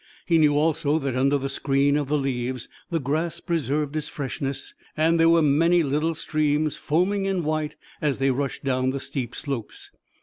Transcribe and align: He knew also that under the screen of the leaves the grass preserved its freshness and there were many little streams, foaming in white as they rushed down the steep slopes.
He 0.25 0.39
knew 0.39 0.57
also 0.57 0.97
that 0.97 1.15
under 1.15 1.37
the 1.37 1.47
screen 1.47 1.95
of 1.95 2.07
the 2.07 2.17
leaves 2.17 2.67
the 2.89 2.99
grass 2.99 3.39
preserved 3.39 3.95
its 3.95 4.07
freshness 4.07 4.73
and 4.97 5.19
there 5.19 5.29
were 5.29 5.43
many 5.43 5.83
little 5.83 6.15
streams, 6.15 6.75
foaming 6.75 7.25
in 7.25 7.43
white 7.43 7.75
as 8.01 8.17
they 8.17 8.31
rushed 8.31 8.63
down 8.63 8.89
the 8.89 8.99
steep 8.99 9.35
slopes. 9.35 9.91